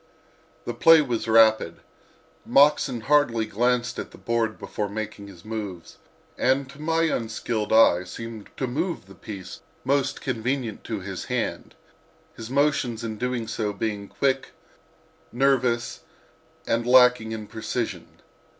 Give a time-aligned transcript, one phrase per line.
[0.65, 1.75] The play was rapid.
[2.43, 5.99] Moxon hardly glanced at the board before making his moves,
[6.39, 11.75] and to my unskilled eye seemed to move the piece most convenient to his hand,
[12.35, 14.53] his motions in doing so being quick,
[15.31, 15.99] nervous
[16.65, 18.21] and lacking in precision.